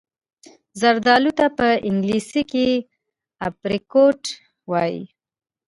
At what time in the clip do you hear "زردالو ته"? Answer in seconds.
0.79-1.45